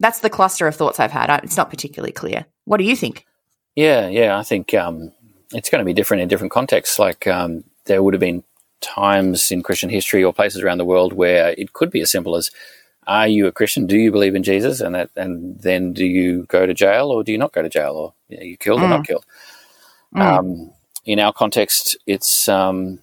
that's 0.00 0.20
the 0.20 0.30
cluster 0.30 0.66
of 0.66 0.76
thoughts 0.76 1.00
I've 1.00 1.10
had. 1.10 1.30
I, 1.30 1.36
it's 1.38 1.56
not 1.56 1.70
particularly 1.70 2.12
clear. 2.12 2.46
What 2.64 2.78
do 2.78 2.84
you 2.84 2.96
think? 2.96 3.26
Yeah, 3.74 4.08
yeah. 4.08 4.38
I 4.38 4.42
think 4.42 4.74
um, 4.74 5.12
it's 5.52 5.70
going 5.70 5.80
to 5.80 5.84
be 5.84 5.92
different 5.92 6.22
in 6.22 6.28
different 6.28 6.52
contexts. 6.52 6.98
Like 6.98 7.26
um, 7.26 7.64
there 7.84 8.02
would 8.02 8.14
have 8.14 8.20
been 8.20 8.44
times 8.80 9.50
in 9.50 9.62
Christian 9.62 9.90
history 9.90 10.22
or 10.22 10.32
places 10.32 10.62
around 10.62 10.78
the 10.78 10.84
world 10.84 11.12
where 11.12 11.54
it 11.58 11.72
could 11.72 11.90
be 11.90 12.00
as 12.00 12.10
simple 12.10 12.36
as, 12.36 12.50
"Are 13.06 13.26
you 13.28 13.46
a 13.46 13.52
Christian? 13.52 13.86
Do 13.86 13.96
you 13.96 14.10
believe 14.12 14.34
in 14.34 14.42
Jesus?" 14.42 14.80
And 14.80 14.94
that, 14.94 15.10
and 15.16 15.58
then 15.60 15.92
do 15.92 16.04
you 16.04 16.44
go 16.44 16.66
to 16.66 16.74
jail 16.74 17.10
or 17.10 17.24
do 17.24 17.32
you 17.32 17.38
not 17.38 17.52
go 17.52 17.62
to 17.62 17.68
jail, 17.68 17.92
or 17.94 18.14
you 18.28 18.36
know, 18.36 18.42
you 18.44 18.56
killed 18.56 18.80
or 18.82 18.86
Mm. 18.86 18.90
not 18.90 19.06
killed? 19.06 19.24
Mm. 20.14 20.20
Um, 20.22 20.72
in 21.04 21.18
our 21.18 21.32
context, 21.32 21.96
it's 22.06 22.48
um, 22.48 23.00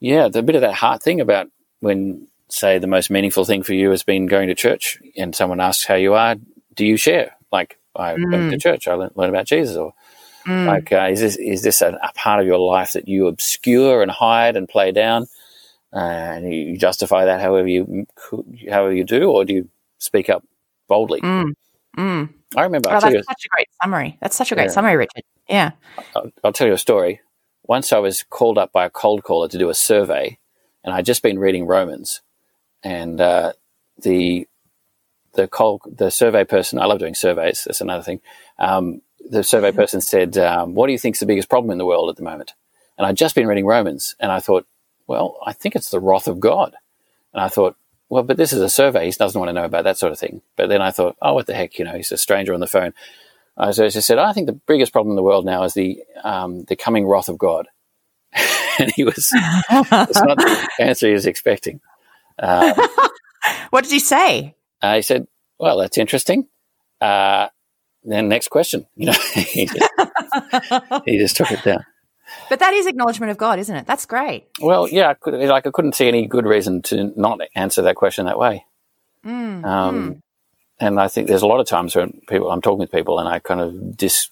yeah, 0.00 0.28
the 0.28 0.42
bit 0.42 0.54
of 0.54 0.60
that 0.62 0.74
heart 0.74 1.02
thing 1.02 1.20
about 1.20 1.48
when 1.80 2.26
say 2.50 2.78
the 2.78 2.86
most 2.86 3.10
meaningful 3.10 3.44
thing 3.44 3.62
for 3.62 3.74
you 3.74 3.90
has 3.90 4.02
been 4.02 4.26
going 4.26 4.48
to 4.48 4.54
church, 4.54 4.98
and 5.16 5.34
someone 5.34 5.60
asks 5.60 5.84
how 5.84 5.94
you 5.94 6.14
are, 6.14 6.36
do 6.74 6.84
you 6.86 6.96
share? 6.96 7.32
Like 7.52 7.78
I 7.96 8.14
went 8.14 8.50
to 8.52 8.58
church, 8.58 8.86
I 8.88 8.94
learned, 8.94 9.12
learned 9.16 9.34
about 9.34 9.46
Jesus, 9.46 9.76
or 9.76 9.92
Mm. 10.46 10.66
like, 10.66 10.92
uh, 10.92 11.08
is 11.10 11.20
this 11.20 11.36
is 11.36 11.62
this 11.62 11.82
a, 11.82 11.98
a 12.02 12.12
part 12.14 12.40
of 12.40 12.46
your 12.46 12.58
life 12.58 12.92
that 12.94 13.06
you 13.06 13.26
obscure 13.26 14.00
and 14.02 14.10
hide 14.10 14.56
and 14.56 14.66
play 14.66 14.92
down, 14.92 15.26
uh, 15.92 15.98
and 15.98 16.50
you, 16.54 16.78
justify 16.78 17.26
that 17.26 17.40
however 17.42 17.66
you 17.68 18.06
however 18.70 18.94
you 18.94 19.04
do, 19.04 19.30
or 19.30 19.44
do 19.44 19.52
you 19.52 19.68
speak 19.98 20.30
up 20.30 20.42
boldly? 20.86 21.20
Mm. 21.20 21.52
Mm. 21.98 22.28
I 22.56 22.62
remember. 22.62 22.88
Oh, 22.88 22.94
you, 22.94 23.00
that's 23.16 23.26
such 23.26 23.44
a 23.44 23.48
great 23.48 23.68
summary. 23.82 24.16
That's 24.22 24.36
such 24.36 24.50
a 24.52 24.54
great 24.54 24.66
Yeah. 24.66 24.70
summary, 24.70 24.96
Richard. 24.96 25.22
Yeah. 25.50 25.72
I'll, 26.16 26.30
I'll 26.44 26.52
tell 26.52 26.66
you 26.68 26.72
a 26.72 26.78
story. 26.78 27.20
Once 27.64 27.92
I 27.92 27.98
was 27.98 28.22
called 28.30 28.56
up 28.56 28.72
by 28.72 28.86
a 28.86 28.90
cold 28.90 29.24
caller 29.24 29.48
to 29.48 29.58
do 29.58 29.68
a 29.68 29.74
survey, 29.74 30.38
and 30.82 30.94
I'd 30.94 31.04
just 31.04 31.22
been 31.22 31.38
reading 31.38 31.66
Romans, 31.66 32.22
and 32.82 33.20
uh, 33.20 33.52
the 33.98 34.48
the 35.34 35.48
cold, 35.48 35.82
the 35.86 36.10
survey 36.10 36.44
person. 36.44 36.78
I 36.78 36.86
love 36.86 36.98
doing 36.98 37.14
surveys. 37.14 37.64
That's 37.64 37.80
another 37.80 38.02
thing. 38.02 38.20
Um, 38.58 39.02
the 39.30 39.44
survey 39.44 39.72
person 39.72 40.00
said, 40.00 40.36
um, 40.38 40.74
"What 40.74 40.86
do 40.86 40.92
you 40.92 40.98
think 40.98 41.16
is 41.16 41.20
the 41.20 41.26
biggest 41.26 41.48
problem 41.48 41.70
in 41.70 41.78
the 41.78 41.86
world 41.86 42.10
at 42.10 42.16
the 42.16 42.22
moment?" 42.22 42.54
And 42.96 43.06
I'd 43.06 43.16
just 43.16 43.34
been 43.34 43.46
reading 43.46 43.66
Romans, 43.66 44.14
and 44.18 44.32
I 44.32 44.40
thought, 44.40 44.66
"Well, 45.06 45.38
I 45.44 45.52
think 45.52 45.76
it's 45.76 45.90
the 45.90 46.00
wrath 46.00 46.28
of 46.28 46.40
God." 46.40 46.74
And 47.32 47.42
I 47.42 47.48
thought, 47.48 47.76
"Well, 48.08 48.22
but 48.22 48.36
this 48.36 48.52
is 48.52 48.60
a 48.60 48.68
survey. 48.68 49.06
He 49.06 49.12
doesn't 49.12 49.38
want 49.38 49.48
to 49.48 49.52
know 49.52 49.64
about 49.64 49.84
that 49.84 49.98
sort 49.98 50.12
of 50.12 50.18
thing." 50.18 50.42
But 50.56 50.68
then 50.68 50.82
I 50.82 50.90
thought, 50.90 51.16
"Oh, 51.22 51.34
what 51.34 51.46
the 51.46 51.54
heck? 51.54 51.78
You 51.78 51.84
know, 51.84 51.94
he's 51.94 52.12
a 52.12 52.16
stranger 52.16 52.54
on 52.54 52.60
the 52.60 52.66
phone." 52.66 52.94
So 53.72 53.84
I 53.84 53.88
just 53.88 54.06
said, 54.06 54.18
"I 54.18 54.32
think 54.32 54.46
the 54.46 54.52
biggest 54.52 54.92
problem 54.92 55.12
in 55.12 55.16
the 55.16 55.22
world 55.22 55.44
now 55.44 55.64
is 55.64 55.74
the 55.74 56.02
um, 56.24 56.64
the 56.64 56.76
coming 56.76 57.06
wrath 57.06 57.28
of 57.28 57.38
God." 57.38 57.68
and 58.78 58.92
he 58.92 59.04
was 59.04 59.30
it's 59.32 60.22
not 60.22 60.36
the 60.36 60.68
answer 60.80 61.08
he 61.08 61.12
was 61.12 61.26
expecting. 61.26 61.80
Uh, 62.38 62.88
What 63.70 63.84
did 63.84 63.92
he 63.92 63.98
say? 63.98 64.54
uh, 64.82 64.96
he 64.96 65.02
said, 65.02 65.26
"Well, 65.58 65.78
that's 65.78 65.98
interesting." 65.98 66.48
Uh, 67.00 67.48
then 68.04 68.28
next 68.28 68.48
question, 68.48 68.86
you 68.96 69.06
know, 69.06 69.12
he, 69.34 69.66
just, 69.66 69.90
he 71.04 71.18
just 71.18 71.36
took 71.36 71.50
it 71.50 71.62
down. 71.64 71.84
But 72.48 72.58
that 72.58 72.74
is 72.74 72.86
acknowledgement 72.86 73.30
of 73.30 73.38
God, 73.38 73.58
isn't 73.58 73.74
it? 73.74 73.86
That's 73.86 74.04
great. 74.06 74.46
Well, 74.60 74.88
yeah, 74.88 75.08
I 75.10 75.14
could, 75.14 75.34
like 75.34 75.66
I 75.66 75.70
couldn't 75.70 75.94
see 75.94 76.08
any 76.08 76.26
good 76.26 76.44
reason 76.44 76.82
to 76.82 77.12
not 77.16 77.40
answer 77.54 77.82
that 77.82 77.96
question 77.96 78.26
that 78.26 78.38
way. 78.38 78.64
Mm. 79.24 79.64
Um, 79.64 80.22
And 80.80 81.00
I 81.00 81.08
think 81.08 81.26
there's 81.28 81.42
a 81.42 81.46
lot 81.46 81.60
of 81.60 81.66
times 81.66 81.96
when 81.96 82.20
people 82.28 82.50
I'm 82.50 82.60
talking 82.62 82.78
with 82.78 82.92
people 82.92 83.18
and 83.18 83.28
I 83.28 83.38
kind 83.40 83.60
of 83.60 83.96
dis 83.96 84.30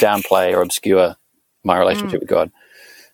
downplay 0.00 0.52
or 0.54 0.62
obscure 0.62 1.16
my 1.64 1.78
relationship 1.78 2.20
with 2.20 2.28
God, 2.28 2.50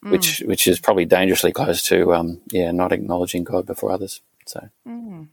which 0.03 0.41
which 0.47 0.67
is 0.67 0.79
probably 0.81 1.05
dangerously 1.05 1.53
close 1.53 1.83
to 1.83 2.15
um, 2.15 2.41
yeah 2.51 2.71
not 2.73 2.93
acknowledging 2.93 3.45
God 3.45 3.67
before 3.67 3.91
others. 3.93 4.21
So 4.47 4.69
Mm. 4.87 5.29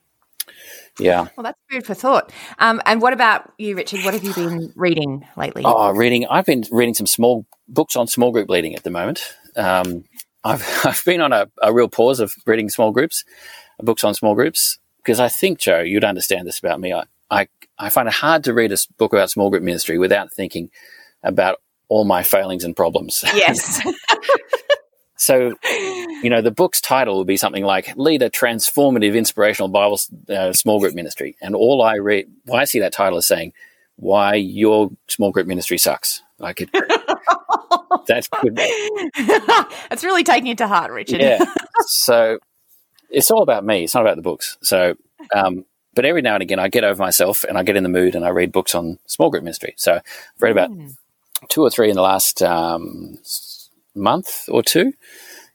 yeah. 1.00 1.28
Well, 1.36 1.44
that's 1.44 1.60
food 1.70 1.86
for 1.86 1.94
thought. 1.94 2.32
Um, 2.60 2.82
and 2.86 3.02
what 3.02 3.14
about 3.14 3.52
you, 3.58 3.76
Richard? 3.76 4.04
What 4.04 4.14
have 4.14 4.24
you 4.24 4.34
been 4.34 4.72
reading 4.76 5.26
lately? 5.38 5.64
Oh, 5.66 5.92
reading. 5.92 6.28
I've 6.28 6.46
been 6.46 6.64
reading 6.72 6.94
some 6.94 7.08
small 7.08 7.46
books 7.68 7.96
on 7.96 8.08
small 8.08 8.32
group 8.32 8.50
leading 8.50 8.76
at 8.76 8.84
the 8.84 8.92
moment. 8.92 9.36
Um, 9.56 10.04
I've 10.44 10.64
I've 10.86 11.04
been 11.06 11.22
on 11.22 11.34
a, 11.34 11.50
a 11.62 11.74
real 11.74 11.88
pause 11.90 12.20
of 12.20 12.34
reading 12.46 12.70
small 12.70 12.92
groups, 12.92 13.24
books 13.80 14.04
on 14.04 14.14
small 14.14 14.36
groups, 14.36 14.78
because 14.98 15.20
I 15.20 15.30
think 15.30 15.60
Joe, 15.60 15.80
you'd 15.82 16.04
understand 16.04 16.48
this 16.48 16.60
about 16.60 16.80
me. 16.80 16.94
I, 16.94 17.04
I 17.32 17.48
I 17.78 17.90
find 17.90 18.08
it 18.08 18.14
hard 18.14 18.44
to 18.46 18.54
read 18.54 18.72
a 18.72 18.78
book 18.98 19.14
about 19.14 19.30
small 19.30 19.50
group 19.50 19.64
ministry 19.64 19.98
without 19.98 20.32
thinking 20.34 20.70
about 21.24 21.60
all 21.88 22.04
my 22.06 22.24
failings 22.24 22.64
and 22.64 22.76
problems. 22.76 23.24
yes. 23.36 23.82
so, 25.18 25.54
you 26.22 26.30
know, 26.30 26.42
the 26.42 26.52
book's 26.52 26.82
title 26.82 27.18
would 27.18 27.28
be 27.28 27.38
something 27.38 27.64
like 27.64 27.96
"Lead 27.96 28.22
a 28.22 28.30
Transformative 28.30 29.16
Inspirational 29.16 29.70
Bible 29.70 30.00
uh, 30.30 30.54
Small 30.54 30.80
Group 30.80 30.94
Ministry," 30.94 31.36
and 31.42 31.56
all 31.56 31.82
I 31.82 31.96
read, 31.96 32.28
why 32.46 32.62
I 32.62 32.66
see 32.66 32.80
that 32.80 32.94
title 32.94 33.18
is 33.18 33.28
saying 33.28 33.54
why 33.98 34.36
your 34.36 34.92
small 35.08 35.32
group 35.32 35.48
ministry 35.48 35.78
sucks. 35.78 36.22
Like 36.38 36.62
it, 36.62 36.70
that 38.08 38.28
could 38.32 38.56
That's 39.90 40.04
really 40.04 40.24
taking 40.24 40.48
it 40.48 40.58
to 40.60 40.68
heart, 40.68 40.92
Richard. 40.92 41.22
yeah. 41.22 41.44
So 41.88 42.40
it's 43.10 43.30
all 43.30 43.44
about 43.44 43.66
me. 43.66 43.84
It's 43.84 43.94
not 43.94 44.02
about 44.02 44.16
the 44.16 44.22
books. 44.22 44.58
So, 44.62 44.96
um, 45.36 45.66
but 45.94 46.06
every 46.06 46.22
now 46.22 46.36
and 46.36 46.42
again, 46.42 46.58
I 46.58 46.70
get 46.70 46.86
over 46.86 47.04
myself 47.04 47.44
and 47.44 47.58
I 47.58 47.64
get 47.64 47.76
in 47.76 47.84
the 47.84 47.90
mood 47.90 48.16
and 48.16 48.24
I 48.24 48.30
read 48.30 48.54
books 48.54 48.74
on 48.74 48.98
small 49.08 49.30
group 49.30 49.44
ministry. 49.44 49.74
So 49.76 49.96
I've 49.96 50.04
read 50.40 50.54
about 50.54 50.72
two 51.50 51.62
or 51.62 51.70
three 51.70 51.90
in 51.90 51.96
the 51.96 52.02
last 52.02 52.42
um, 52.42 53.20
month 53.96 54.48
or 54.50 54.62
two, 54.64 54.94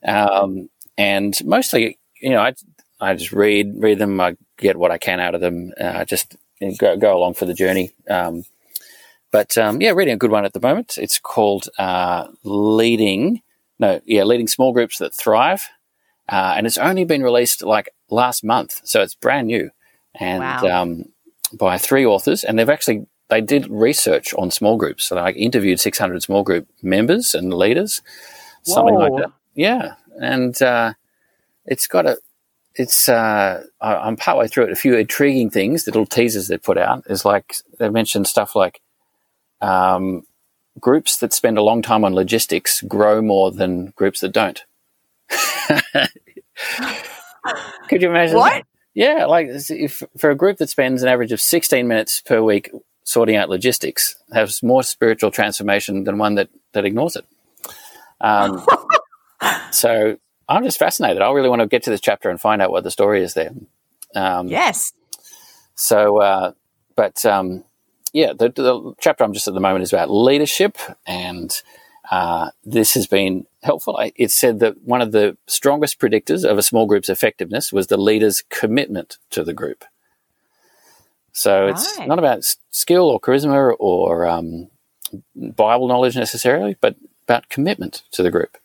um, 0.07 0.69
and 0.99 1.35
mostly, 1.45 1.99
you 2.21 2.31
know, 2.31 2.41
I 2.41 2.55
I 3.01 3.15
just 3.15 3.33
read 3.33 3.75
read 3.79 3.99
them. 3.99 4.21
I 4.21 4.37
get 4.59 4.77
what 4.77 4.91
I 4.91 4.99
can 4.99 5.21
out 5.21 5.35
of 5.35 5.41
them. 5.41 5.73
Uh, 5.81 6.05
just 6.05 6.37
go 6.79 6.97
go 6.97 7.17
along 7.17 7.35
for 7.35 7.47
the 7.47 7.55
journey. 7.55 7.93
Um, 8.09 8.45
but 9.33 9.57
um, 9.57 9.81
yeah, 9.81 9.91
reading 9.93 10.15
a 10.15 10.19
good 10.19 10.31
one 10.31 10.45
at 10.45 10.53
the 10.53 10.61
moment. 10.61 10.99
It's 10.99 11.19
called 11.19 11.69
uh, 11.79 12.29
Leading. 12.45 13.43
No, 13.79 14.01
yeah, 14.05 14.25
leading 14.25 14.49
small 14.49 14.73
groups 14.73 14.99
that 14.99 15.15
thrive, 15.15 15.67
uh, 16.29 16.55
and 16.57 16.67
it's 16.67 16.77
only 16.77 17.05
been 17.05 17.23
released 17.23 17.63
like 17.63 17.89
last 18.11 18.45
month, 18.45 18.81
so 18.85 19.01
it's 19.01 19.15
brand 19.15 19.47
new, 19.47 19.71
and 20.15 20.43
Wow. 20.43 20.83
um, 20.83 21.05
by 21.55 21.79
three 21.79 22.05
authors, 22.05 22.45
and 22.45 22.59
they've 22.59 22.69
actually 22.69 23.07
they 23.31 23.41
did 23.41 23.69
research 23.71 24.35
on 24.35 24.51
small 24.51 24.77
groups. 24.77 25.07
So 25.09 25.15
they 25.15 25.33
interviewed 25.33 25.81
600 25.81 26.23
small 26.23 26.43
group 26.43 26.69
members 26.83 27.35
and 27.35 27.55
leaders, 27.55 28.03
something 28.63 28.95
like 28.95 29.13
that. 29.23 29.33
Yeah, 29.55 29.95
and 30.21 30.61
uh, 30.63 30.93
it's 31.67 31.87
got 31.87 32.07
a. 32.07 32.19
It's 32.77 33.09
uh, 33.09 33.65
I- 33.81 33.97
I'm 33.97 34.17
partway 34.17 34.47
through 34.49 34.65
it. 34.65 34.73
A 34.73 34.77
few 34.77 34.97
intriguing 34.97 35.51
things, 35.51 35.87
little 35.87 36.07
teasers 36.07 36.49
they 36.49 36.59
put 36.59 36.79
out 36.79 37.05
is 37.09 37.25
like 37.25 37.57
they 37.79 37.89
mentioned 37.89 38.27
stuff 38.29 38.55
like 38.55 38.81
um, 39.61 40.23
groups 40.79 41.17
that 41.19 41.33
spend 41.33 41.59
a 41.59 41.63
long 41.63 41.83
time 41.83 42.05
on 42.05 42.15
logistics 42.15 42.81
grow 42.83 43.21
more 43.21 43.51
than 43.51 43.87
groups 43.97 44.21
that 44.21 44.33
don't. 44.33 44.65
Could 47.89 48.03
you 48.03 48.11
imagine? 48.11 48.37
What? 48.37 48.53
that? 48.53 48.67
Yeah, 48.95 49.27
like 49.27 49.49
if 49.71 50.03
for 50.19 50.31
a 50.31 50.35
group 50.37 50.59
that 50.59 50.69
spends 50.69 51.03
an 51.03 51.09
average 51.09 51.33
of 51.33 51.41
16 51.41 51.87
minutes 51.87 52.21
per 52.21 52.43
week 52.43 52.71
sorting 53.05 53.37
out 53.37 53.49
logistics, 53.49 54.17
has 54.33 54.63
more 54.63 54.83
spiritual 54.83 55.31
transformation 55.31 56.05
than 56.05 56.19
one 56.19 56.35
that 56.37 56.49
that 56.73 56.85
ignores 56.85 57.17
it. 57.17 57.25
Um, 58.21 58.65
so 59.73 60.17
I'm 60.49 60.65
just 60.65 60.79
fascinated. 60.79 61.23
I 61.23 61.31
really 61.33 61.49
want 61.49 61.61
to 61.63 61.67
get 61.69 61.83
to 61.85 61.91
this 61.91 62.01
chapter 62.01 62.31
and 62.31 62.41
find 62.41 62.61
out 62.63 62.71
what 62.71 62.85
the 62.85 62.91
story 62.91 63.23
is 63.23 63.35
there. 63.35 63.51
Um, 64.15 64.49
Yes. 64.49 64.93
so, 65.75 66.19
uh, 66.21 66.53
but 66.97 67.25
um, 67.25 67.65
yeah, 68.13 68.33
the, 68.33 68.49
the 68.51 68.93
chapter 69.01 69.25
I'm 69.25 69.33
just 69.33 69.49
at 69.49 69.55
the 69.55 69.61
moment 69.61 69.83
is 69.85 69.93
about 69.93 70.11
leadership, 70.11 70.77
and 71.07 71.51
uh, 72.11 72.51
this 72.65 72.95
has 72.95 73.07
been 73.07 73.47
helpful. 73.63 73.97
I- 73.97 74.13
It 74.17 74.31
said 74.33 74.59
that 74.61 74.83
one 74.83 75.01
of 75.01 75.13
the 75.13 75.37
strongest 75.47 75.99
predictors 76.01 76.45
of 76.45 76.59
a 76.59 76.63
small 76.63 76.87
group's 76.87 77.09
effectiveness 77.09 77.73
was 77.73 77.87
the 77.87 77.97
leader's 77.97 78.43
commitment 78.51 79.19
to 79.31 79.45
the 79.45 79.55
group. 79.55 79.85
So 81.33 81.69
it's 81.69 81.99
not 82.01 82.19
about 82.19 82.45
skill 82.71 83.05
or 83.09 83.21
charisma 83.21 83.75
or 83.79 84.27
um, 84.27 84.69
Bible 85.37 85.89
knowledge 85.89 86.17
necessarily, 86.17 86.77
but 86.81 86.97
about 87.25 87.49
commitment 87.49 88.03
to 88.13 88.23
the 88.23 88.31
group. 88.31 88.57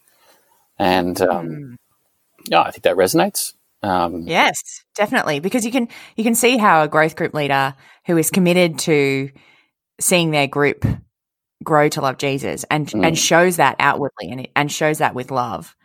And 0.80 1.20
um, 1.22 1.78
yeah, 2.50 2.62
I 2.62 2.72
think 2.72 2.84
that 2.84 2.96
resonates. 2.96 3.54
Um, 3.84 4.24
Yes, 4.28 4.84
definitely. 4.96 5.40
Because 5.40 5.66
you 5.66 5.72
can 5.72 5.88
you 6.16 6.24
can 6.24 6.36
see 6.36 6.58
how 6.58 6.84
a 6.84 6.88
growth 6.88 7.16
group 7.16 7.34
leader 7.34 7.76
who 8.08 8.18
is 8.18 8.32
committed 8.32 8.80
to 8.80 9.30
seeing 10.00 10.32
their 10.32 10.48
group 10.48 10.86
grow 11.64 11.88
to 11.90 12.02
love 12.02 12.18
Jesus 12.18 12.66
and 12.70 12.88
Mm. 12.88 13.08
and 13.08 13.18
shows 13.18 13.58
that 13.58 13.76
outwardly 13.80 14.30
and 14.32 14.48
and 14.56 14.72
shows 14.72 14.98
that 14.98 15.16
with 15.16 15.32
love. 15.32 15.76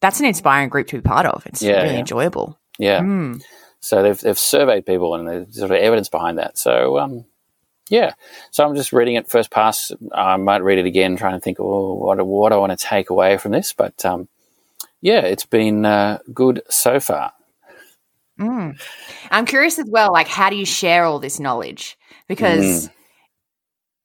That's 0.00 0.20
an 0.20 0.26
inspiring 0.26 0.68
group 0.68 0.86
to 0.88 0.96
be 0.96 1.02
part 1.02 1.26
of. 1.26 1.46
It's 1.46 1.62
Yeah, 1.62 1.82
really 1.82 1.94
yeah. 1.94 2.00
enjoyable. 2.00 2.58
Yeah. 2.78 3.00
Mm. 3.00 3.42
So 3.86 4.02
they've 4.02 4.20
they've 4.20 4.38
surveyed 4.38 4.86
people 4.86 5.14
and 5.14 5.28
there's 5.28 5.56
sort 5.56 5.70
of 5.70 5.76
evidence 5.76 6.08
behind 6.08 6.38
that. 6.38 6.58
So 6.58 6.98
um, 6.98 7.24
yeah. 7.88 8.14
So 8.50 8.66
I'm 8.66 8.74
just 8.74 8.92
reading 8.92 9.14
it 9.14 9.28
first 9.28 9.50
pass. 9.50 9.92
I 10.12 10.36
might 10.36 10.62
read 10.62 10.78
it 10.78 10.86
again, 10.86 11.16
trying 11.16 11.34
to 11.34 11.40
think, 11.40 11.58
oh, 11.60 11.94
what 11.94 12.24
what 12.26 12.52
I 12.52 12.56
want 12.56 12.78
to 12.78 12.84
take 12.84 13.10
away 13.10 13.36
from 13.38 13.52
this. 13.52 13.72
But 13.72 14.04
um, 14.04 14.28
yeah, 15.00 15.20
it's 15.20 15.46
been 15.46 15.84
uh, 15.84 16.18
good 16.32 16.62
so 16.68 17.00
far. 17.00 17.32
Mm. 18.38 18.78
I'm 19.30 19.46
curious 19.46 19.78
as 19.78 19.88
well, 19.88 20.12
like 20.12 20.28
how 20.28 20.50
do 20.50 20.56
you 20.56 20.66
share 20.66 21.04
all 21.04 21.18
this 21.18 21.40
knowledge? 21.40 21.96
Because 22.28 22.90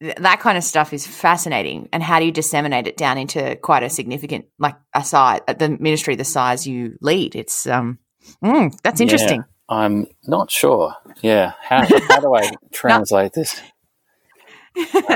th- 0.02 0.16
that 0.16 0.40
kind 0.40 0.58
of 0.58 0.64
stuff 0.64 0.94
is 0.94 1.06
fascinating. 1.06 1.90
And 1.92 2.02
how 2.02 2.20
do 2.20 2.26
you 2.26 2.32
disseminate 2.32 2.88
it 2.88 2.96
down 2.96 3.18
into 3.18 3.58
quite 3.58 3.84
a 3.84 3.90
significant, 3.90 4.46
like 4.58 4.76
a 4.94 5.04
size, 5.04 5.42
the 5.48 5.78
ministry 5.80 6.16
the 6.16 6.24
size 6.24 6.66
you 6.66 6.98
lead? 7.02 7.36
It's 7.36 7.68
um, 7.68 8.00
mm, 8.44 8.74
that's 8.84 9.02
interesting. 9.02 9.40
Yeah, 9.40 9.51
I'm 9.72 10.08
not 10.28 10.52
sure. 10.52 10.96
Yeah, 11.22 11.54
how 11.62 11.86
how 11.86 12.20
do 12.20 12.36
I 12.36 12.52
translate 12.72 13.34
this? 13.34 13.60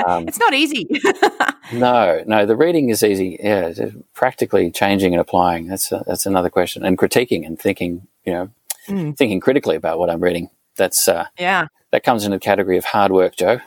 Um, 0.06 0.28
it's 0.28 0.38
not 0.38 0.54
easy. 0.54 0.86
no, 1.74 2.22
no. 2.28 2.46
The 2.46 2.58
reading 2.58 2.90
is 2.90 3.04
easy. 3.04 3.40
Yeah, 3.42 3.72
practically 4.14 4.70
changing 4.70 5.14
and 5.14 5.22
applying. 5.22 5.68
That's 5.68 5.94
a, 5.94 6.04
that's 6.06 6.26
another 6.26 6.50
question. 6.50 6.84
And 6.84 6.98
critiquing 6.98 7.46
and 7.46 7.58
thinking. 7.58 8.06
You 8.26 8.34
know, 8.34 8.50
mm. 8.90 9.16
thinking 9.16 9.40
critically 9.40 9.78
about 9.78 9.98
what 9.98 10.10
I'm 10.10 10.22
reading. 10.22 10.50
That's 10.76 11.08
uh, 11.08 11.28
yeah. 11.40 11.68
That 11.92 12.04
comes 12.04 12.26
in 12.26 12.32
the 12.32 12.40
category 12.40 12.78
of 12.78 12.84
hard 12.84 13.14
work, 13.14 13.38
Joe. 13.38 13.62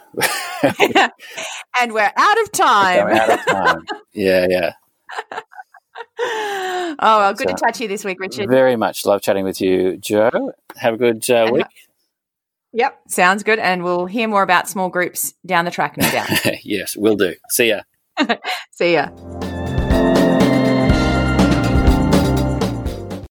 and 1.80 1.94
we're 1.94 2.12
out 2.14 2.42
of 2.42 2.52
time. 2.52 3.06
We're 3.06 3.12
out 3.12 3.30
of 3.30 3.46
time. 3.46 3.86
yeah, 4.12 4.46
yeah. 4.50 5.40
Oh 6.20 6.94
well, 6.98 7.34
good 7.34 7.48
to 7.48 7.54
touch 7.54 7.80
you 7.80 7.88
this 7.88 8.04
week, 8.04 8.20
Richard. 8.20 8.48
Very 8.48 8.76
much 8.76 9.06
love 9.06 9.22
chatting 9.22 9.44
with 9.44 9.60
you, 9.60 9.96
Joe. 9.96 10.52
Have 10.76 10.94
a 10.94 10.96
good 10.96 11.28
uh, 11.30 11.50
week. 11.52 11.66
Yep, 12.72 13.00
sounds 13.08 13.42
good. 13.42 13.58
And 13.58 13.82
we'll 13.82 14.06
hear 14.06 14.28
more 14.28 14.42
about 14.42 14.68
small 14.68 14.88
groups 14.88 15.34
down 15.46 15.64
the 15.64 15.70
track, 15.70 15.96
no 15.96 16.10
doubt. 16.10 16.28
yes, 16.64 16.96
we'll 16.96 17.16
do. 17.16 17.34
See 17.50 17.68
ya. 17.68 17.82
See 18.72 18.94
ya. 18.94 19.08